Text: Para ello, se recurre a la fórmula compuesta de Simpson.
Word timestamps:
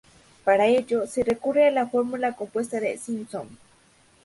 Para 0.43 0.65
ello, 0.65 1.05
se 1.05 1.23
recurre 1.23 1.67
a 1.67 1.69
la 1.69 1.85
fórmula 1.85 2.35
compuesta 2.35 2.79
de 2.79 2.97
Simpson. 2.97 3.47